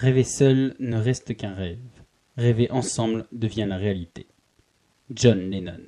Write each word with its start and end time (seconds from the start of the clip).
Rêver 0.00 0.24
seul 0.24 0.74
ne 0.78 0.96
reste 0.96 1.36
qu'un 1.36 1.52
rêve. 1.52 1.76
Rêver 2.38 2.70
ensemble 2.70 3.26
devient 3.32 3.66
la 3.68 3.76
réalité. 3.76 4.28
John 5.10 5.50
Lennon. 5.50 5.82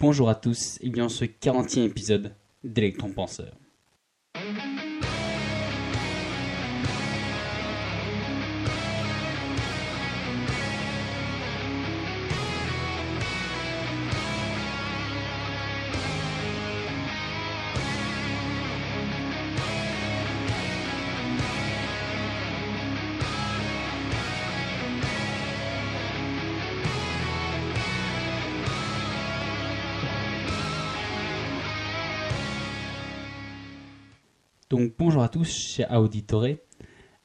Bonjour 0.00 0.28
à 0.28 0.34
tous 0.34 0.76
et 0.80 0.90
bien 0.90 1.08
ce 1.08 1.24
40e 1.24 1.86
épisode 1.86 2.34
d'Electron 2.64 3.12
Penseur. 3.12 3.54
Donc 34.72 34.94
bonjour 34.98 35.22
à 35.22 35.28
tous 35.28 35.54
chez 35.54 35.84
Auditore. 35.94 36.46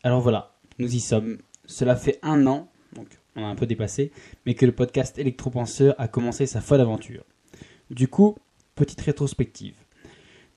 Alors 0.03 0.19
voilà, 0.19 0.57
nous 0.79 0.93
y 0.93 0.99
sommes. 0.99 1.37
Cela 1.65 1.95
fait 1.95 2.19
un 2.21 2.45
an, 2.45 2.69
donc 2.93 3.07
on 3.37 3.45
a 3.45 3.47
un 3.47 3.55
peu 3.55 3.65
dépassé, 3.65 4.11
mais 4.45 4.53
que 4.53 4.65
le 4.65 4.73
podcast 4.73 5.17
Electropenseur 5.17 5.95
a 5.97 6.09
commencé 6.09 6.45
sa 6.45 6.59
folle 6.59 6.81
aventure. 6.81 7.23
Du 7.89 8.09
coup, 8.09 8.35
petite 8.75 8.99
rétrospective. 8.99 9.75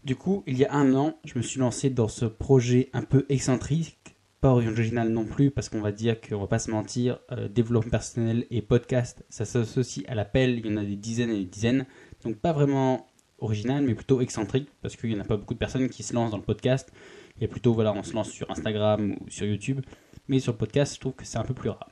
Du 0.03 0.17
coup, 0.17 0.43
il 0.49 0.59
y 0.59 0.65
a 0.65 0.75
un 0.75 0.93
an, 0.97 1.15
je 1.25 1.39
me 1.39 1.43
suis 1.43 1.61
lancé 1.61 1.91
dans 1.91 2.09
ce 2.09 2.25
projet 2.25 2.91
un 2.93 3.03
peu 3.03 3.25
excentrique, 3.29 4.17
pas 4.41 4.51
original 4.51 5.11
non 5.11 5.27
plus, 5.27 5.53
parce 5.53 5.69
qu'on 5.69 5.83
va 5.83 5.93
dire 5.93 6.21
qu'on 6.21 6.41
va 6.41 6.49
pas 6.49 6.59
se 6.59 6.73
mentir, 6.73 7.21
euh, 7.31 7.47
développement 7.47 7.93
personnel 7.93 8.47
et 8.51 8.63
podcast, 8.63 9.25
ça 9.29 9.45
s'associe 9.45 10.05
à 10.09 10.17
l'appel, 10.17 10.59
il 10.59 10.67
y 10.67 10.75
en 10.75 10.77
a 10.77 10.85
des 10.85 10.97
dizaines 10.97 11.31
et 11.31 11.39
des 11.39 11.45
dizaines, 11.45 11.87
donc 12.25 12.39
pas 12.39 12.53
vraiment 12.53 13.07
original, 13.41 13.85
mais 13.85 13.95
plutôt 13.95 14.21
excentrique, 14.21 14.69
parce 14.83 14.97
qu'il 14.97 15.11
n'y 15.11 15.17
en 15.17 15.21
a 15.21 15.25
pas 15.25 15.37
beaucoup 15.37 15.55
de 15.55 15.59
personnes 15.59 15.89
qui 15.89 16.03
se 16.03 16.15
lancent 16.15 16.31
dans 16.31 16.37
le 16.37 16.43
podcast. 16.43 16.93
Il 17.37 17.43
y 17.43 17.45
a 17.45 17.49
plutôt, 17.49 17.73
voilà, 17.73 17.93
on 17.93 18.03
se 18.03 18.13
lance 18.13 18.31
sur 18.31 18.51
Instagram 18.51 19.17
ou 19.21 19.31
sur 19.31 19.47
YouTube, 19.47 19.81
mais 20.29 20.39
sur 20.41 20.53
le 20.53 20.59
podcast, 20.59 20.95
je 20.95 21.01
trouve 21.01 21.15
que 21.15 21.25
c'est 21.25 21.39
un 21.39 21.45
peu 21.45 21.55
plus 21.55 21.71
rare. 21.71 21.91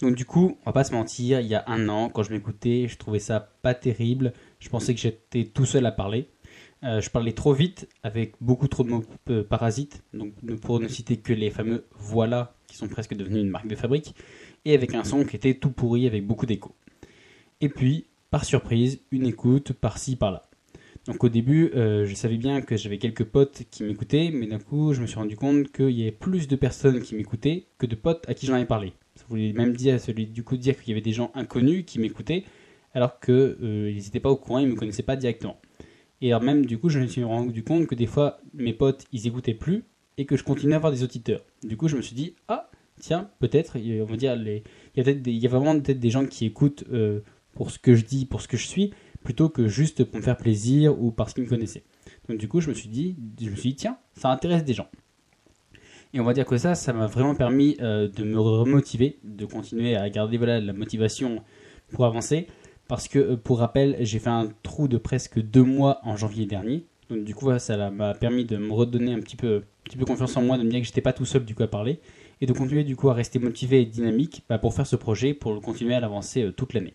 Donc 0.00 0.16
du 0.16 0.24
coup, 0.24 0.58
on 0.60 0.64
va 0.66 0.72
pas 0.72 0.84
se 0.84 0.92
mentir, 0.92 1.40
il 1.40 1.46
y 1.46 1.54
a 1.54 1.64
un 1.68 1.88
an, 1.88 2.08
quand 2.08 2.22
je 2.22 2.32
m'écoutais, 2.32 2.88
je 2.88 2.96
trouvais 2.98 3.20
ça 3.20 3.52
pas 3.62 3.74
terrible. 3.74 4.32
Je 4.58 4.68
pensais 4.68 4.94
que 4.94 5.00
j'étais 5.00 5.44
tout 5.44 5.64
seul 5.64 5.86
à 5.86 5.92
parler. 5.92 6.28
Euh, 6.82 7.00
je 7.00 7.08
parlais 7.08 7.32
trop 7.32 7.54
vite, 7.54 7.88
avec 8.02 8.34
beaucoup 8.40 8.68
trop 8.68 8.84
de 8.84 8.90
mots 8.90 9.04
euh, 9.30 9.42
parasites, 9.42 10.02
donc 10.12 10.34
pour 10.60 10.80
ne 10.80 10.88
citer 10.88 11.16
que 11.16 11.32
les 11.32 11.50
fameux 11.50 11.86
voilà, 11.92 12.54
qui 12.66 12.76
sont 12.76 12.88
presque 12.88 13.14
devenus 13.14 13.40
une 13.40 13.48
marque 13.48 13.68
de 13.68 13.76
fabrique, 13.76 14.14
et 14.66 14.74
avec 14.74 14.94
un 14.94 15.04
son 15.04 15.24
qui 15.24 15.36
était 15.36 15.54
tout 15.54 15.70
pourri, 15.70 16.06
avec 16.06 16.26
beaucoup 16.26 16.44
d'écho. 16.44 16.74
Et 17.62 17.70
puis, 17.70 18.06
par 18.34 18.44
surprise, 18.44 19.00
une 19.12 19.26
écoute 19.26 19.72
par-ci, 19.74 20.16
par-là. 20.16 20.42
Donc 21.06 21.22
au 21.22 21.28
début, 21.28 21.70
euh, 21.76 22.04
je 22.04 22.16
savais 22.16 22.36
bien 22.36 22.62
que 22.62 22.76
j'avais 22.76 22.98
quelques 22.98 23.22
potes 23.22 23.62
qui 23.70 23.84
m'écoutaient, 23.84 24.32
mais 24.34 24.48
d'un 24.48 24.58
coup, 24.58 24.92
je 24.92 25.00
me 25.00 25.06
suis 25.06 25.20
rendu 25.20 25.36
compte 25.36 25.70
qu'il 25.70 25.90
y 25.90 26.02
avait 26.02 26.10
plus 26.10 26.48
de 26.48 26.56
personnes 26.56 27.00
qui 27.00 27.14
m'écoutaient 27.14 27.68
que 27.78 27.86
de 27.86 27.94
potes 27.94 28.28
à 28.28 28.34
qui 28.34 28.46
j'en 28.46 28.54
avais 28.54 28.64
parlé. 28.64 28.92
Ça 29.14 29.24
voulait 29.28 29.52
même 29.52 29.76
dire, 29.76 30.00
celui 30.00 30.26
du 30.26 30.42
coup 30.42 30.56
dire 30.56 30.76
qu'il 30.76 30.88
y 30.88 30.92
avait 30.94 31.00
des 31.00 31.12
gens 31.12 31.30
inconnus 31.36 31.84
qui 31.86 32.00
m'écoutaient, 32.00 32.42
alors 32.92 33.20
qu'ils 33.20 33.56
euh, 33.62 33.94
n'étaient 33.94 34.18
pas 34.18 34.30
au 34.30 34.36
courant, 34.36 34.58
ils 34.58 34.66
me 34.66 34.74
connaissaient 34.74 35.04
pas 35.04 35.14
directement. 35.14 35.60
Et 36.20 36.32
alors 36.32 36.42
même 36.42 36.66
du 36.66 36.76
coup, 36.76 36.88
je 36.88 36.98
me 36.98 37.06
suis 37.06 37.22
rendu 37.22 37.62
compte 37.62 37.86
que 37.86 37.94
des 37.94 38.06
fois, 38.06 38.40
mes 38.52 38.72
potes, 38.72 39.04
ils 39.12 39.28
écoutaient 39.28 39.54
plus 39.54 39.84
et 40.18 40.26
que 40.26 40.36
je 40.36 40.42
continuais 40.42 40.74
à 40.74 40.78
avoir 40.78 40.90
des 40.90 41.04
auditeurs. 41.04 41.44
Du 41.62 41.76
coup, 41.76 41.86
je 41.86 41.94
me 41.94 42.02
suis 42.02 42.16
dit, 42.16 42.34
ah, 42.48 42.68
tiens, 42.98 43.30
peut-être, 43.38 43.78
on 43.78 44.04
va 44.06 44.16
dire, 44.16 44.34
il, 44.34 44.62
y 44.96 45.08
a 45.08 45.10
il 45.12 45.38
y 45.38 45.46
a 45.46 45.50
vraiment 45.50 45.78
peut-être 45.78 46.00
des 46.00 46.10
gens 46.10 46.26
qui 46.26 46.46
écoutent 46.46 46.82
euh, 46.92 47.20
pour 47.54 47.70
ce 47.70 47.78
que 47.78 47.94
je 47.94 48.04
dis, 48.04 48.26
pour 48.26 48.40
ce 48.40 48.48
que 48.48 48.56
je 48.56 48.66
suis, 48.66 48.92
plutôt 49.22 49.48
que 49.48 49.68
juste 49.68 50.04
pour 50.04 50.16
me 50.16 50.22
faire 50.22 50.36
plaisir 50.36 51.00
ou 51.00 51.10
parce 51.10 51.34
qu'ils 51.34 51.44
me 51.44 51.48
connaissaient. 51.48 51.84
Donc 52.28 52.38
du 52.38 52.48
coup, 52.48 52.60
je 52.60 52.68
me 52.68 52.74
suis 52.74 52.88
dit, 52.88 53.16
je 53.40 53.50
me 53.50 53.56
suis 53.56 53.70
dit 53.70 53.76
tiens, 53.76 53.98
ça 54.14 54.30
intéresse 54.30 54.64
des 54.64 54.74
gens. 54.74 54.88
Et 56.12 56.20
on 56.20 56.24
va 56.24 56.32
dire 56.32 56.46
que 56.46 56.56
ça, 56.56 56.76
ça 56.76 56.92
m'a 56.92 57.08
vraiment 57.08 57.34
permis 57.34 57.76
euh, 57.80 58.08
de 58.08 58.22
me 58.22 58.38
remotiver, 58.38 59.18
de 59.24 59.46
continuer 59.46 59.96
à 59.96 60.08
garder 60.08 60.38
voilà, 60.38 60.60
la 60.60 60.72
motivation 60.72 61.42
pour 61.90 62.04
avancer. 62.04 62.46
Parce 62.86 63.08
que, 63.08 63.18
euh, 63.18 63.36
pour 63.36 63.58
rappel, 63.58 63.96
j'ai 64.00 64.20
fait 64.20 64.30
un 64.30 64.48
trou 64.62 64.86
de 64.86 64.96
presque 64.96 65.40
deux 65.40 65.64
mois 65.64 65.98
en 66.04 66.16
janvier 66.16 66.46
dernier. 66.46 66.86
Donc 67.10 67.24
du 67.24 67.34
coup, 67.34 67.50
ça 67.58 67.90
m'a 67.90 68.14
permis 68.14 68.44
de 68.44 68.56
me 68.56 68.72
redonner 68.72 69.12
un 69.12 69.20
petit 69.20 69.36
peu, 69.36 69.56
un 69.56 69.84
petit 69.84 69.96
peu 69.96 70.04
confiance 70.04 70.36
en 70.36 70.42
moi, 70.42 70.56
de 70.56 70.62
me 70.62 70.70
dire 70.70 70.80
que 70.80 70.86
j'étais 70.86 71.00
pas 71.00 71.12
tout 71.12 71.24
seul 71.24 71.44
du 71.44 71.54
coup 71.56 71.64
à 71.64 71.68
parler. 71.68 71.98
Et 72.40 72.46
de 72.46 72.52
continuer 72.52 72.84
du 72.84 72.94
coup 72.94 73.10
à 73.10 73.14
rester 73.14 73.40
motivé 73.40 73.80
et 73.80 73.86
dynamique 73.86 74.44
bah, 74.48 74.58
pour 74.58 74.72
faire 74.72 74.86
ce 74.86 74.96
projet, 74.96 75.34
pour 75.34 75.60
continuer 75.60 75.94
à 75.94 76.00
l'avancer 76.00 76.44
euh, 76.44 76.52
toute 76.52 76.74
l'année. 76.74 76.94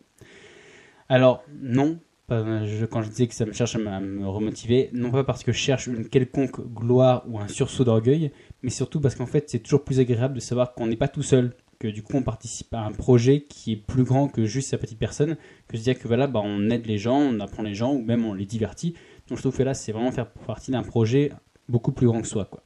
Alors, 1.09 1.43
non, 1.61 1.99
quand 2.29 3.01
je 3.01 3.09
disais 3.09 3.27
que 3.27 3.33
ça 3.33 3.45
me 3.45 3.51
cherche 3.51 3.75
à 3.75 3.99
me 3.99 4.27
remotiver, 4.27 4.89
non 4.93 5.09
pas 5.11 5.23
parce 5.23 5.43
que 5.43 5.51
je 5.51 5.57
cherche 5.57 5.87
une 5.87 6.07
quelconque 6.07 6.61
gloire 6.73 7.23
ou 7.27 7.39
un 7.39 7.47
sursaut 7.47 7.83
d'orgueil, 7.83 8.31
mais 8.61 8.69
surtout 8.69 9.01
parce 9.01 9.15
qu'en 9.15 9.25
fait, 9.25 9.49
c'est 9.49 9.59
toujours 9.59 9.83
plus 9.83 9.99
agréable 9.99 10.35
de 10.35 10.39
savoir 10.39 10.73
qu'on 10.73 10.87
n'est 10.87 10.95
pas 10.95 11.07
tout 11.07 11.23
seul, 11.23 11.55
que 11.79 11.87
du 11.87 12.03
coup, 12.03 12.17
on 12.17 12.23
participe 12.23 12.73
à 12.73 12.81
un 12.81 12.91
projet 12.91 13.41
qui 13.41 13.71
est 13.73 13.77
plus 13.77 14.03
grand 14.03 14.27
que 14.27 14.45
juste 14.45 14.69
sa 14.69 14.77
petite 14.77 14.99
personne, 14.99 15.37
que 15.67 15.77
se 15.77 15.83
dire 15.83 15.97
que 15.97 16.07
voilà, 16.07 16.27
bah, 16.27 16.41
on 16.43 16.69
aide 16.69 16.85
les 16.85 16.97
gens, 16.97 17.17
on 17.17 17.39
apprend 17.39 17.63
les 17.63 17.73
gens, 17.73 17.93
ou 17.93 18.01
même 18.01 18.25
on 18.25 18.33
les 18.33 18.45
divertit. 18.45 18.93
Donc, 19.27 19.37
je 19.37 19.43
trouve 19.43 19.57
que 19.57 19.63
là, 19.63 19.73
c'est 19.73 19.91
vraiment 19.91 20.11
faire 20.11 20.29
partie 20.29 20.71
d'un 20.71 20.83
projet 20.83 21.31
beaucoup 21.67 21.91
plus 21.91 22.05
grand 22.05 22.21
que 22.21 22.27
soi, 22.27 22.45
quoi. 22.45 22.63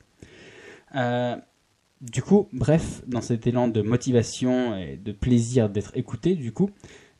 Euh, 0.96 1.36
du 2.02 2.22
coup, 2.22 2.50
bref, 2.52 3.02
dans 3.08 3.22
cet 3.22 3.48
élan 3.48 3.68
de 3.68 3.82
motivation 3.82 4.76
et 4.76 4.98
de 4.98 5.12
plaisir 5.12 5.70
d'être 5.70 5.96
écouté, 5.96 6.36
du 6.36 6.52
coup, 6.52 6.70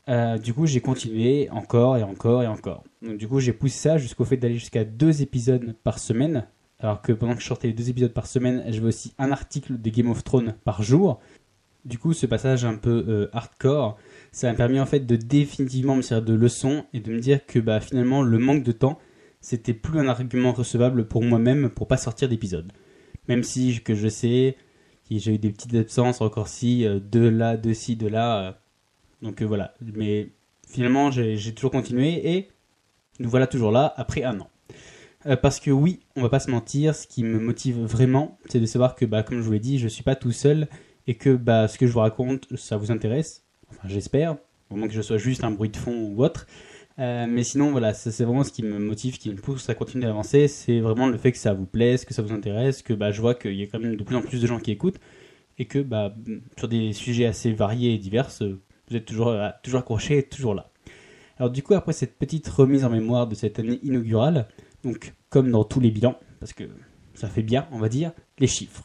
euh, 0.08 0.38
du 0.38 0.52
coup, 0.52 0.66
j'ai 0.66 0.80
continué 0.80 1.48
encore 1.50 1.96
et 1.96 2.02
encore 2.02 2.42
et 2.42 2.46
encore. 2.46 2.84
Donc, 3.02 3.16
du 3.16 3.26
coup, 3.26 3.40
j'ai 3.40 3.52
poussé 3.52 3.78
ça 3.78 3.98
jusqu'au 3.98 4.24
fait 4.24 4.36
d'aller 4.36 4.54
jusqu'à 4.54 4.84
deux 4.84 5.22
épisodes 5.22 5.74
par 5.82 5.98
semaine. 5.98 6.46
Alors 6.78 7.00
que 7.00 7.12
pendant 7.12 7.34
que 7.34 7.40
je 7.40 7.46
sortais 7.46 7.68
les 7.68 7.72
deux 7.72 7.88
épisodes 7.88 8.12
par 8.12 8.26
semaine, 8.26 8.62
veux 8.70 8.88
aussi 8.88 9.14
un 9.18 9.32
article 9.32 9.80
de 9.80 9.90
Game 9.90 10.10
of 10.10 10.22
Thrones 10.22 10.54
par 10.64 10.82
jour. 10.82 11.20
Du 11.84 11.98
coup, 11.98 12.12
ce 12.12 12.26
passage 12.26 12.64
un 12.64 12.76
peu 12.76 13.04
euh, 13.08 13.28
hardcore, 13.32 13.96
ça 14.32 14.50
m'a 14.50 14.54
permis 14.54 14.80
en 14.80 14.86
fait 14.86 15.00
de 15.00 15.16
définitivement 15.16 15.96
me 15.96 16.02
servir 16.02 16.24
de 16.24 16.34
leçon 16.34 16.84
et 16.92 17.00
de 17.00 17.12
me 17.12 17.20
dire 17.20 17.46
que 17.46 17.58
bah, 17.58 17.80
finalement, 17.80 18.22
le 18.22 18.38
manque 18.38 18.64
de 18.64 18.72
temps, 18.72 18.98
c'était 19.40 19.74
plus 19.74 19.98
un 19.98 20.08
argument 20.08 20.52
recevable 20.52 21.06
pour 21.06 21.22
moi-même 21.22 21.70
pour 21.70 21.86
pas 21.86 21.96
sortir 21.96 22.28
d'épisode. 22.28 22.72
Même 23.28 23.42
si 23.42 23.80
que 23.82 23.94
je 23.94 24.08
sais 24.08 24.56
que 25.08 25.18
j'ai 25.18 25.34
eu 25.34 25.38
des 25.38 25.50
petites 25.50 25.74
absences 25.74 26.20
encore 26.20 26.48
si, 26.48 26.86
euh, 26.86 27.00
de 27.00 27.20
là, 27.20 27.56
de 27.56 27.72
ci, 27.72 27.96
de 27.96 28.08
là 28.08 28.63
donc 29.24 29.42
euh, 29.42 29.44
voilà, 29.44 29.74
mais 29.80 30.28
finalement 30.68 31.10
j'ai 31.10 31.54
toujours 31.54 31.72
continué 31.72 32.36
et 32.36 32.48
nous 33.18 33.28
voilà 33.28 33.48
toujours 33.48 33.72
là 33.72 33.92
après 33.96 34.22
un 34.22 34.38
an. 34.38 34.48
Euh, 35.26 35.36
parce 35.36 35.58
que 35.58 35.70
oui, 35.70 36.00
on 36.16 36.22
va 36.22 36.28
pas 36.28 36.40
se 36.40 36.50
mentir, 36.50 36.94
ce 36.94 37.06
qui 37.06 37.24
me 37.24 37.38
motive 37.38 37.80
vraiment, 37.80 38.38
c'est 38.50 38.60
de 38.60 38.66
savoir 38.66 38.94
que, 38.94 39.06
bah, 39.06 39.22
comme 39.22 39.38
je 39.38 39.42
vous 39.42 39.52
l'ai 39.52 39.58
dit, 39.58 39.78
je 39.78 39.88
suis 39.88 40.02
pas 40.02 40.16
tout 40.16 40.32
seul 40.32 40.68
et 41.06 41.14
que 41.14 41.34
bah, 41.34 41.66
ce 41.66 41.78
que 41.78 41.86
je 41.86 41.92
vous 41.92 42.00
raconte, 42.00 42.54
ça 42.56 42.76
vous 42.76 42.90
intéresse. 42.90 43.42
Enfin, 43.70 43.88
j'espère, 43.88 44.36
au 44.68 44.76
moins 44.76 44.86
que 44.86 44.92
je 44.92 45.00
sois 45.00 45.16
juste 45.16 45.42
un 45.42 45.50
bruit 45.50 45.70
de 45.70 45.76
fond 45.78 46.10
ou 46.10 46.22
autre. 46.22 46.46
Euh, 46.98 47.26
mais 47.26 47.42
sinon, 47.42 47.70
voilà, 47.70 47.94
c'est 47.94 48.22
vraiment 48.22 48.44
ce 48.44 48.52
qui 48.52 48.62
me 48.62 48.78
motive, 48.78 49.18
qui 49.18 49.30
me 49.30 49.36
pousse 49.36 49.68
à 49.70 49.74
continuer 49.74 50.04
d'avancer. 50.04 50.46
C'est 50.46 50.80
vraiment 50.80 51.06
le 51.08 51.16
fait 51.16 51.32
que 51.32 51.38
ça 51.38 51.54
vous 51.54 51.66
plaise, 51.66 52.04
que 52.04 52.12
ça 52.12 52.20
vous 52.20 52.32
intéresse, 52.32 52.82
que 52.82 52.92
bah, 52.92 53.10
je 53.10 53.20
vois 53.22 53.34
qu'il 53.34 53.54
y 53.54 53.62
a 53.62 53.66
quand 53.66 53.80
même 53.80 53.96
de 53.96 54.04
plus 54.04 54.16
en 54.16 54.22
plus 54.22 54.42
de 54.42 54.46
gens 54.46 54.58
qui 54.58 54.72
écoutent 54.72 55.00
et 55.58 55.64
que 55.66 55.78
bah, 55.78 56.14
sur 56.58 56.68
des 56.68 56.92
sujets 56.92 57.26
assez 57.26 57.52
variés 57.52 57.94
et 57.94 57.98
divers, 57.98 58.30
vous 58.88 58.96
êtes 58.96 59.04
toujours, 59.04 59.28
euh, 59.28 59.48
toujours 59.62 59.80
accroché, 59.80 60.22
toujours 60.22 60.54
là. 60.54 60.70
Alors 61.38 61.50
du 61.50 61.62
coup, 61.62 61.74
après 61.74 61.92
cette 61.92 62.16
petite 62.18 62.48
remise 62.48 62.84
en 62.84 62.90
mémoire 62.90 63.26
de 63.26 63.34
cette 63.34 63.58
année 63.58 63.80
inaugurale, 63.82 64.46
donc 64.84 65.14
comme 65.30 65.50
dans 65.50 65.64
tous 65.64 65.80
les 65.80 65.90
bilans, 65.90 66.16
parce 66.40 66.52
que 66.52 66.64
ça 67.14 67.28
fait 67.28 67.42
bien, 67.42 67.66
on 67.72 67.78
va 67.78 67.88
dire, 67.88 68.12
les 68.38 68.46
chiffres. 68.46 68.84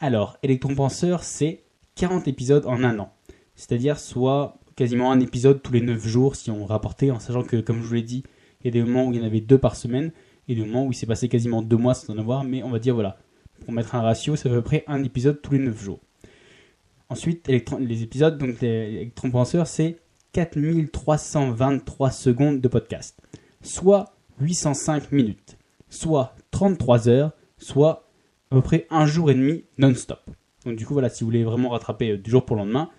Alors, 0.00 0.36
Electron 0.42 0.74
Penseur, 0.74 1.24
c'est 1.24 1.64
40 1.96 2.28
épisodes 2.28 2.66
en 2.66 2.84
un 2.84 2.98
an. 2.98 3.12
C'est-à-dire 3.56 3.98
soit 3.98 4.58
quasiment 4.76 5.10
un 5.10 5.18
épisode 5.18 5.60
tous 5.62 5.72
les 5.72 5.80
9 5.80 6.06
jours 6.06 6.36
si 6.36 6.50
on 6.50 6.64
rapportait, 6.64 7.10
en 7.10 7.18
sachant 7.18 7.42
que, 7.42 7.56
comme 7.56 7.82
je 7.82 7.86
vous 7.86 7.94
l'ai 7.94 8.02
dit, 8.02 8.22
il 8.60 8.66
y 8.66 8.68
a 8.68 8.70
des 8.70 8.82
moments 8.88 9.06
où 9.06 9.12
il 9.12 9.18
y 9.18 9.22
en 9.22 9.26
avait 9.26 9.40
deux 9.40 9.58
par 9.58 9.74
semaine, 9.74 10.12
et 10.46 10.54
des 10.54 10.64
moments 10.64 10.86
où 10.86 10.92
il 10.92 10.94
s'est 10.94 11.06
passé 11.06 11.28
quasiment 11.28 11.62
deux 11.62 11.76
mois 11.76 11.94
sans 11.94 12.14
en 12.14 12.18
avoir, 12.18 12.44
mais 12.44 12.62
on 12.62 12.70
va 12.70 12.78
dire, 12.78 12.94
voilà, 12.94 13.18
pour 13.64 13.72
mettre 13.72 13.96
un 13.96 14.02
ratio, 14.02 14.36
c'est 14.36 14.48
à 14.48 14.52
peu 14.52 14.62
près 14.62 14.84
un 14.86 15.02
épisode 15.02 15.42
tous 15.42 15.52
les 15.54 15.58
9 15.58 15.82
jours. 15.82 16.00
Ensuite, 17.10 17.48
les 17.48 18.02
épisodes, 18.02 18.36
donc 18.36 18.60
les 18.60 19.10
Penseur, 19.32 19.66
c'est 19.66 19.96
4323 20.32 22.10
secondes 22.10 22.60
de 22.60 22.68
podcast, 22.68 23.18
soit 23.62 24.14
805 24.40 25.10
minutes, 25.12 25.56
soit 25.88 26.34
33 26.50 27.08
heures, 27.08 27.32
soit 27.56 28.08
à 28.50 28.56
peu 28.56 28.62
près 28.62 28.86
un 28.90 29.06
jour 29.06 29.30
et 29.30 29.34
demi 29.34 29.64
non-stop. 29.78 30.20
Donc 30.66 30.76
du 30.76 30.84
coup, 30.84 30.92
voilà, 30.92 31.08
si 31.08 31.24
vous 31.24 31.28
voulez 31.28 31.44
vraiment 31.44 31.70
rattraper 31.70 32.10
euh, 32.10 32.18
du 32.18 32.30
jour 32.30 32.44
pour 32.44 32.56
le 32.56 32.62
lendemain, 32.62 32.90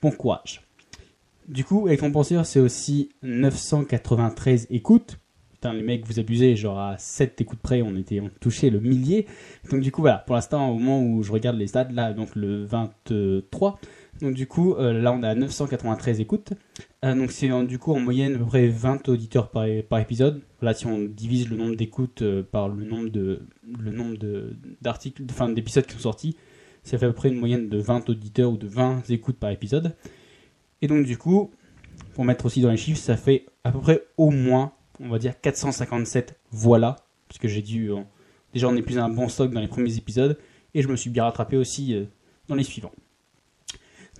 bon 0.00 0.10
courage. 0.10 0.62
Du 1.46 1.64
coup, 1.64 1.88
Penseur, 2.12 2.46
c'est 2.46 2.60
aussi 2.60 3.10
993 3.22 4.66
écoutes, 4.70 5.18
les 5.70 5.82
mecs, 5.82 6.04
vous 6.06 6.18
abusez, 6.18 6.56
genre 6.56 6.80
à 6.80 6.98
7 6.98 7.40
écoutes 7.40 7.60
près, 7.60 7.82
on 7.82 7.96
était 7.96 8.20
on 8.20 8.30
le 8.44 8.80
millier. 8.80 9.26
Donc 9.70 9.80
du 9.80 9.92
coup, 9.92 10.00
voilà, 10.00 10.18
pour 10.18 10.34
l'instant, 10.34 10.70
au 10.70 10.78
moment 10.78 11.00
où 11.00 11.22
je 11.22 11.30
regarde 11.30 11.56
les 11.56 11.68
stats, 11.68 11.88
là, 11.92 12.12
donc 12.12 12.34
le 12.34 12.64
23, 12.64 13.78
donc 14.20 14.34
du 14.34 14.46
coup, 14.46 14.74
euh, 14.74 14.92
là, 14.92 15.12
on 15.12 15.22
a 15.22 15.34
993 15.34 16.20
écoutes. 16.20 16.52
Euh, 17.04 17.14
donc 17.14 17.32
c'est 17.32 17.48
du 17.66 17.78
coup 17.78 17.92
en 17.92 17.98
moyenne 17.98 18.36
à 18.36 18.38
peu 18.38 18.44
près 18.44 18.68
20 18.68 19.08
auditeurs 19.08 19.50
par, 19.50 19.66
par 19.88 19.98
épisode. 19.98 20.42
Là, 20.60 20.74
si 20.74 20.86
on 20.86 21.00
divise 21.00 21.50
le 21.50 21.56
nombre 21.56 21.74
d'écoutes 21.74 22.22
euh, 22.22 22.42
par 22.42 22.68
le 22.68 22.84
nombre 22.84 23.08
de 23.08 23.42
le 23.80 23.90
nombre 23.90 24.16
d'articles, 24.80 25.24
enfin 25.30 25.48
d'épisodes 25.48 25.86
qui 25.86 25.94
sont 25.94 26.00
sortis, 26.00 26.36
ça 26.84 26.98
fait 26.98 27.06
à 27.06 27.08
peu 27.08 27.14
près 27.14 27.30
une 27.30 27.38
moyenne 27.38 27.68
de 27.68 27.78
20 27.78 28.08
auditeurs 28.10 28.52
ou 28.52 28.56
de 28.56 28.68
20 28.68 29.10
écoutes 29.10 29.38
par 29.38 29.50
épisode. 29.50 29.96
Et 30.82 30.86
donc 30.86 31.04
du 31.04 31.16
coup, 31.18 31.50
pour 32.14 32.24
mettre 32.24 32.46
aussi 32.46 32.60
dans 32.60 32.70
les 32.70 32.76
chiffres, 32.76 33.00
ça 33.00 33.16
fait 33.16 33.46
à 33.64 33.72
peu 33.72 33.80
près 33.80 34.02
au 34.16 34.30
moins, 34.30 34.72
on 35.00 35.08
va 35.08 35.18
dire 35.18 35.40
457 35.40 36.38
voilà, 36.50 36.96
parce 37.28 37.38
que 37.38 37.48
j'ai 37.48 37.62
dû 37.62 37.90
déjà 38.52 38.68
on 38.68 38.76
est 38.76 38.82
plus 38.82 38.98
un 38.98 39.08
bon 39.08 39.28
stock 39.28 39.50
dans 39.52 39.60
les 39.60 39.68
premiers 39.68 39.96
épisodes 39.96 40.38
et 40.74 40.82
je 40.82 40.88
me 40.88 40.96
suis 40.96 41.10
bien 41.10 41.24
rattrapé 41.24 41.56
aussi 41.56 41.96
dans 42.48 42.54
les 42.54 42.64
suivants. 42.64 42.92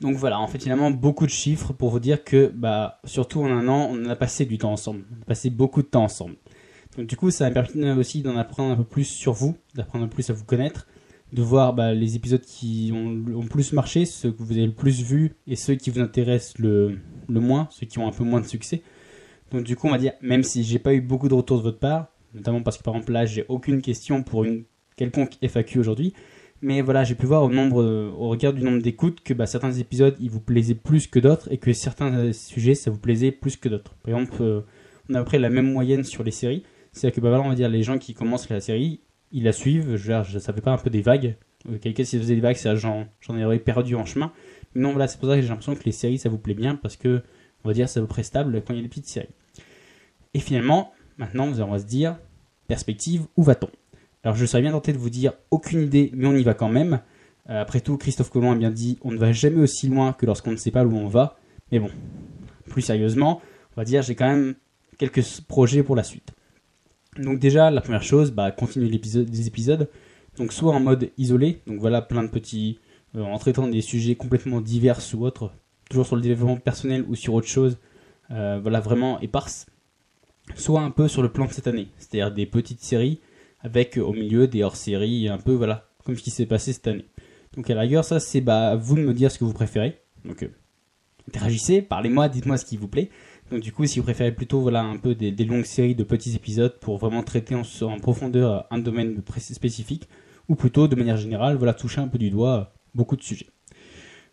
Donc 0.02 0.16
voilà, 0.16 0.40
en 0.40 0.48
fait, 0.48 0.60
finalement, 0.60 0.90
beaucoup 0.90 1.26
de 1.26 1.30
chiffres 1.30 1.72
pour 1.72 1.90
vous 1.90 2.00
dire 2.00 2.24
que, 2.24 2.52
bah, 2.52 3.00
surtout 3.04 3.40
en 3.42 3.50
un 3.50 3.68
an, 3.68 3.88
on 3.90 4.04
a 4.06 4.16
passé 4.16 4.44
du 4.44 4.58
temps 4.58 4.72
ensemble. 4.72 5.04
On 5.16 5.22
a 5.22 5.24
passé 5.26 5.48
beaucoup 5.48 5.80
de 5.80 5.86
temps 5.86 6.02
ensemble. 6.02 6.34
Donc 6.96 7.06
du 7.06 7.16
coup, 7.16 7.30
ça 7.30 7.48
m'a 7.48 7.62
permis 7.62 7.88
aussi 7.90 8.20
d'en 8.20 8.36
apprendre 8.36 8.72
un 8.72 8.76
peu 8.76 8.84
plus 8.84 9.04
sur 9.04 9.32
vous, 9.32 9.56
d'apprendre 9.74 10.04
un 10.04 10.08
peu 10.08 10.14
plus 10.14 10.28
à 10.30 10.32
vous 10.32 10.44
connaître, 10.44 10.88
de 11.32 11.40
voir 11.40 11.72
bah, 11.72 11.94
les 11.94 12.16
épisodes 12.16 12.42
qui 12.42 12.90
ont, 12.92 13.24
ont, 13.34 13.46
plus 13.46 13.72
marché, 13.72 14.04
ceux 14.04 14.32
que 14.32 14.42
vous 14.42 14.52
avez 14.52 14.66
le 14.66 14.72
plus 14.72 15.02
vus 15.02 15.34
et 15.46 15.56
ceux 15.56 15.76
qui 15.76 15.90
vous 15.90 16.00
intéressent 16.00 16.58
le, 16.58 16.98
le 17.28 17.40
moins, 17.40 17.68
ceux 17.70 17.86
qui 17.86 17.98
ont 17.98 18.08
un 18.08 18.12
peu 18.12 18.24
moins 18.24 18.40
de 18.40 18.46
succès. 18.46 18.82
Donc 19.52 19.64
du 19.64 19.76
coup, 19.76 19.86
on 19.86 19.90
va 19.90 19.98
dire, 19.98 20.12
même 20.20 20.42
si 20.42 20.64
j'ai 20.64 20.78
pas 20.78 20.94
eu 20.94 21.00
beaucoup 21.00 21.28
de 21.28 21.34
retours 21.34 21.58
de 21.58 21.62
votre 21.62 21.78
part, 21.78 22.08
notamment 22.34 22.62
parce 22.62 22.78
que 22.78 22.82
par 22.82 22.94
exemple 22.94 23.12
là, 23.12 23.26
j'ai 23.26 23.44
aucune 23.48 23.82
question 23.82 24.22
pour 24.22 24.44
une 24.44 24.64
quelconque 24.96 25.36
FAQ 25.42 25.78
aujourd'hui, 25.78 26.14
mais 26.62 26.80
voilà, 26.80 27.02
j'ai 27.02 27.16
pu 27.16 27.26
voir 27.26 27.42
au 27.42 27.50
nombre, 27.50 27.82
au 28.16 28.28
regard 28.28 28.52
du 28.52 28.62
nombre 28.62 28.80
d'écoutes 28.80 29.22
que 29.22 29.34
bah, 29.34 29.46
certains 29.46 29.72
épisodes 29.72 30.16
ils 30.20 30.30
vous 30.30 30.40
plaisaient 30.40 30.76
plus 30.76 31.08
que 31.08 31.18
d'autres 31.18 31.52
et 31.52 31.58
que 31.58 31.72
certains 31.72 32.14
euh, 32.14 32.32
sujets 32.32 32.76
ça 32.76 32.90
vous 32.90 32.98
plaisait 32.98 33.32
plus 33.32 33.56
que 33.56 33.68
d'autres. 33.68 33.94
Par 33.96 34.14
exemple, 34.14 34.40
euh, 34.40 34.60
on 35.10 35.14
a 35.14 35.18
à 35.18 35.22
peu 35.22 35.26
près 35.26 35.38
la 35.40 35.50
même 35.50 35.70
moyenne 35.70 36.04
sur 36.04 36.22
les 36.22 36.30
séries. 36.30 36.62
C'est-à-dire 36.92 37.16
que 37.16 37.20
bah, 37.20 37.30
voilà, 37.30 37.44
on 37.44 37.48
va 37.48 37.56
dire 37.56 37.68
les 37.68 37.82
gens 37.82 37.98
qui 37.98 38.14
commencent 38.14 38.48
la 38.48 38.60
série, 38.60 39.00
ils 39.32 39.42
la 39.42 39.52
suivent. 39.52 40.00
Dire, 40.00 40.24
ça 40.24 40.52
fait 40.52 40.60
pas 40.60 40.72
un 40.72 40.78
peu 40.78 40.88
des 40.88 41.02
vagues. 41.02 41.36
Euh, 41.68 41.78
quelqu'un 41.78 42.04
s'il 42.04 42.20
faisait 42.20 42.36
des 42.36 42.40
vagues, 42.40 42.56
j'en, 42.76 43.08
aurais 43.28 43.58
perdu 43.58 43.96
en 43.96 44.04
chemin. 44.04 44.32
Mais 44.74 44.82
non, 44.82 44.92
voilà, 44.92 45.08
c'est 45.08 45.18
pour 45.18 45.28
ça 45.28 45.36
que 45.36 45.42
j'ai 45.42 45.48
l'impression 45.48 45.74
que 45.74 45.84
les 45.84 45.92
séries 45.92 46.18
ça 46.18 46.28
vous 46.28 46.38
plaît 46.38 46.54
bien 46.54 46.76
parce 46.76 46.96
que 46.96 47.22
on 47.64 47.68
va 47.68 47.74
dire 47.74 47.88
c'est 47.88 48.00
à 48.00 48.06
peu 48.06 48.22
stable 48.22 48.62
quand 48.64 48.72
il 48.72 48.76
y 48.76 48.80
a 48.80 48.82
des 48.82 48.88
petites 48.88 49.08
séries. 49.08 49.28
Et 50.34 50.40
finalement, 50.40 50.92
maintenant, 51.18 51.46
on 51.46 51.70
va 51.70 51.78
se 51.78 51.84
dire 51.84 52.16
perspective, 52.68 53.26
où 53.36 53.42
va-t-on? 53.42 53.68
Alors 54.24 54.36
je 54.36 54.46
serais 54.46 54.62
bien 54.62 54.70
tenté 54.70 54.92
de 54.92 54.98
vous 54.98 55.10
dire 55.10 55.32
aucune 55.50 55.82
idée, 55.82 56.10
mais 56.14 56.26
on 56.26 56.34
y 56.34 56.42
va 56.42 56.54
quand 56.54 56.68
même. 56.68 57.00
Euh, 57.50 57.60
après 57.60 57.80
tout, 57.80 57.96
Christophe 57.96 58.30
Colomb 58.30 58.52
a 58.52 58.54
bien 58.54 58.70
dit 58.70 58.98
on 59.02 59.10
ne 59.10 59.18
va 59.18 59.32
jamais 59.32 59.60
aussi 59.60 59.88
loin 59.88 60.12
que 60.12 60.26
lorsqu'on 60.26 60.52
ne 60.52 60.56
sait 60.56 60.70
pas 60.70 60.84
où 60.84 60.94
on 60.94 61.08
va. 61.08 61.36
Mais 61.70 61.78
bon, 61.78 61.90
plus 62.66 62.82
sérieusement, 62.82 63.40
on 63.76 63.80
va 63.80 63.84
dire 63.84 64.02
j'ai 64.02 64.14
quand 64.14 64.28
même 64.28 64.54
quelques 64.98 65.24
projets 65.48 65.82
pour 65.82 65.96
la 65.96 66.04
suite. 66.04 66.32
Donc 67.18 67.40
déjà, 67.40 67.70
la 67.70 67.80
première 67.80 68.02
chose, 68.02 68.30
bah, 68.30 68.52
continuer 68.52 68.88
l'épisode, 68.88 69.28
des 69.28 69.46
épisodes. 69.46 69.90
Donc 70.38 70.52
soit 70.52 70.72
en 70.72 70.80
mode 70.80 71.10
isolé, 71.18 71.60
donc 71.66 71.78
voilà 71.78 72.00
plein 72.00 72.22
de 72.22 72.28
petits, 72.28 72.78
euh, 73.16 73.22
en 73.22 73.38
traitant 73.38 73.68
des 73.68 73.82
sujets 73.82 74.14
complètement 74.14 74.62
divers 74.62 75.00
ou 75.14 75.26
autres, 75.26 75.52
toujours 75.90 76.06
sur 76.06 76.16
le 76.16 76.22
développement 76.22 76.56
personnel 76.56 77.04
ou 77.08 77.14
sur 77.14 77.34
autre 77.34 77.48
chose, 77.48 77.76
euh, 78.30 78.58
voilà 78.62 78.80
vraiment 78.80 79.20
éparse. 79.20 79.66
Soit 80.54 80.82
un 80.82 80.90
peu 80.90 81.08
sur 81.08 81.22
le 81.22 81.30
plan 81.30 81.46
de 81.46 81.52
cette 81.52 81.66
année, 81.66 81.88
c'est-à-dire 81.98 82.32
des 82.32 82.46
petites 82.46 82.82
séries 82.82 83.20
avec 83.62 83.96
euh, 83.96 84.02
au 84.02 84.12
milieu 84.12 84.46
des 84.46 84.62
hors-séries, 84.62 85.28
un 85.28 85.38
peu 85.38 85.52
voilà, 85.52 85.88
comme 86.04 86.16
ce 86.16 86.22
qui 86.22 86.30
s'est 86.30 86.46
passé 86.46 86.72
cette 86.72 86.86
année. 86.86 87.06
Donc 87.54 87.68
à 87.70 87.74
la 87.74 87.82
rigueur, 87.82 88.04
ça 88.04 88.20
c'est 88.20 88.40
bah, 88.40 88.76
vous 88.76 88.96
de 88.96 89.02
me 89.02 89.14
dire 89.14 89.30
ce 89.30 89.38
que 89.38 89.44
vous 89.44 89.52
préférez. 89.52 89.98
Donc 90.24 90.42
euh, 90.42 90.48
interagissez, 91.28 91.82
parlez-moi, 91.82 92.28
dites-moi 92.28 92.56
ce 92.56 92.64
qui 92.64 92.76
vous 92.76 92.88
plaît. 92.88 93.10
Donc 93.50 93.60
du 93.60 93.72
coup, 93.72 93.86
si 93.86 93.98
vous 93.98 94.04
préférez 94.04 94.32
plutôt 94.32 94.60
voilà 94.60 94.82
un 94.82 94.96
peu 94.96 95.14
des, 95.14 95.32
longues 95.44 95.64
séries 95.64 95.94
de 95.94 96.04
petits 96.04 96.34
épisodes 96.34 96.78
pour 96.80 96.96
vraiment 96.98 97.22
traiter 97.22 97.54
en, 97.54 97.98
profondeur 97.98 98.66
un 98.70 98.78
domaine 98.78 99.22
spécifique, 99.38 100.08
ou 100.48 100.54
plutôt 100.54 100.88
de 100.88 100.96
manière 100.96 101.18
générale, 101.18 101.56
voilà 101.56 101.74
toucher 101.74 102.00
un 102.00 102.08
peu 102.08 102.18
du 102.18 102.30
doigt 102.30 102.72
beaucoup 102.94 103.16
de 103.16 103.22
sujets. 103.22 103.48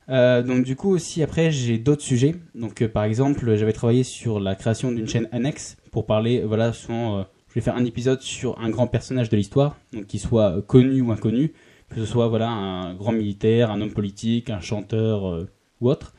Euh, 0.08 0.42
donc 0.42 0.64
du 0.64 0.76
coup 0.76 0.90
aussi 0.90 1.22
après 1.22 1.52
j'ai 1.52 1.78
d'autres 1.78 2.02
sujets. 2.02 2.36
Donc 2.56 2.86
par 2.88 3.04
exemple 3.04 3.56
j'avais 3.56 3.74
travaillé 3.74 4.04
sur 4.04 4.40
la 4.40 4.56
création 4.56 4.92
d'une 4.92 5.08
chaîne 5.08 5.28
annexe 5.32 5.78
pour 5.92 6.06
parler 6.06 6.42
voilà 6.42 6.74
souvent 6.74 7.26
je 7.50 7.56
vais 7.56 7.62
faire 7.62 7.76
un 7.76 7.86
épisode 7.86 8.22
sur 8.22 8.60
un 8.60 8.70
grand 8.70 8.86
personnage 8.88 9.30
de 9.30 9.36
l'histoire, 9.36 9.76
donc 9.92 10.06
qu'il 10.06 10.20
soit 10.20 10.62
connu 10.68 11.02
ou 11.02 11.12
inconnu, 11.12 11.54
que 11.90 11.96
ce 11.96 12.06
soit 12.06 12.28
voilà 12.28 12.50
un 12.50 12.94
grand 12.94 13.12
militaire, 13.12 13.72
un 13.72 13.82
homme 13.82 13.92
politique, 13.92 14.52
un 14.52 14.60
chanteur 14.60 15.28
euh, 15.28 15.50
ou 15.82 15.90
autre. 15.90 16.14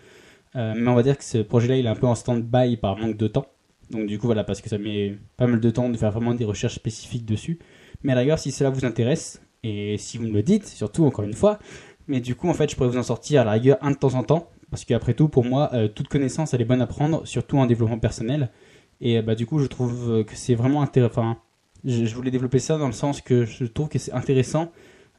Euh, 0.57 0.75
mais 0.77 0.91
on 0.91 0.97
va 0.97 1.05
dire 1.05 1.17
que 1.17 1.23
ce 1.23 1.39
projet-là, 1.39 1.77
il 1.77 1.87
est 1.87 1.89
un 1.89 1.95
peu 1.95 2.09
en 2.09 2.17
stand-by 2.17 2.77
par 2.79 2.97
manque 2.97 3.17
de 3.17 3.29
temps. 3.29 3.47
Donc 3.91 4.07
du 4.09 4.19
coup, 4.19 4.27
voilà, 4.27 4.43
parce 4.43 4.61
que 4.61 4.69
ça 4.69 4.79
met 4.79 5.19
pas 5.37 5.47
mal 5.47 5.61
de 5.61 5.71
temps 5.71 5.89
de 5.89 5.97
faire 5.97 6.11
vraiment 6.11 6.35
des 6.35 6.45
recherches 6.45 6.75
spécifiques 6.75 7.25
dessus. 7.25 7.61
Mais 8.03 8.13
à 8.13 8.17
la 8.17 8.23
rigueur, 8.23 8.39
si 8.41 8.51
cela 8.51 8.71
vous 8.71 8.85
intéresse, 8.85 9.41
et 9.63 9.99
si 9.99 10.19
vous 10.19 10.27
me 10.27 10.33
le 10.33 10.43
dites, 10.43 10.67
surtout 10.67 11.05
encore 11.05 11.25
une 11.25 11.35
fois, 11.35 11.61
mais 12.09 12.21
du 12.21 12.35
coup, 12.35 12.49
en 12.49 12.55
fait, 12.55 12.69
je 12.69 12.75
pourrais 12.75 12.89
vous 12.89 12.99
en 12.99 13.05
sortir 13.05 13.43
à 13.43 13.45
la 13.45 13.53
rigueur 13.53 13.79
un 13.83 13.93
de 13.93 13.97
temps 13.97 14.15
en 14.15 14.25
temps, 14.25 14.49
parce 14.71 14.85
qu'après 14.85 15.15
tout, 15.15 15.29
pour 15.29 15.45
moi, 15.45 15.71
euh, 15.75 15.87
toute 15.87 16.09
connaissance, 16.09 16.55
elle 16.55 16.61
est 16.61 16.65
bonne 16.65 16.83
à 16.83 16.89
prendre, 16.89 17.25
surtout 17.25 17.59
en 17.59 17.67
développement 17.67 17.99
personnel. 18.01 18.51
Et 19.01 19.23
bah, 19.23 19.35
du 19.35 19.47
coup, 19.47 19.59
je 19.59 19.67
trouve 19.67 20.25
que 20.25 20.35
c'est 20.35 20.55
vraiment 20.55 20.83
intéressant. 20.83 21.37
je, 21.85 22.15
voulais 22.15 22.31
développer 22.31 22.59
ça 22.59 22.79
dans 22.79 22.87
le 22.87 22.93
sens 22.93 23.21
que 23.21 23.45
je 23.45 23.65
trouve 23.65 23.89
que 23.89 23.99
c'est 23.99 24.13
intéressant 24.13 24.71